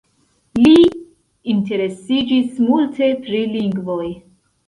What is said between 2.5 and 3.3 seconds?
multe